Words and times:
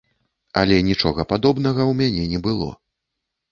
Але 0.61 0.79
нічога 0.87 1.27
падобнага 1.35 1.81
ў 1.91 2.01
мяне 2.01 2.25
не 2.35 2.43
было. 2.51 2.69